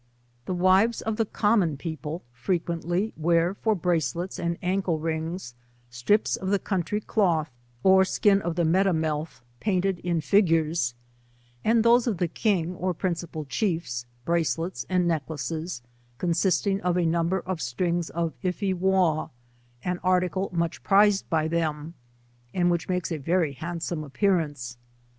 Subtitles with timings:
[0.47, 5.53] The wives of the common people frequently wear for bracelets and ancie rings,
[5.91, 7.51] strips of the country cloth
[7.83, 10.95] or skin of the M^tameith painted in figures,
[11.63, 15.83] and tbo^e of the king or principal chiefs, bracelets and necklaces,
[16.17, 19.29] consisting of a number of strings of Tfe waw,
[19.83, 21.93] an article much prized by them,
[22.55, 24.77] and which makes a very handsome appearance.